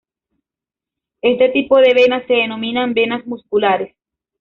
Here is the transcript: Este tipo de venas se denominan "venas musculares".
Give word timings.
Este 1.21 1.49
tipo 1.49 1.77
de 1.77 1.93
venas 1.93 2.25
se 2.25 2.33
denominan 2.33 2.95
"venas 2.95 3.23
musculares". 3.27 3.95